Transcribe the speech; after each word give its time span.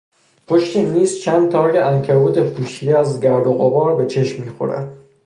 پشت 0.47 0.77
میز 0.77 1.19
چند 1.19 1.51
تار 1.51 1.77
عنکبوت 1.83 2.39
پوشیده 2.53 2.97
از 2.99 3.19
گرد 3.19 3.47
و 3.47 3.53
غبار 3.53 3.95
به 3.95 4.05
چشم 4.05 4.43
میخورد. 4.43 4.97